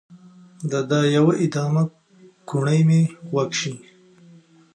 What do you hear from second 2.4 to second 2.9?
کوڼۍ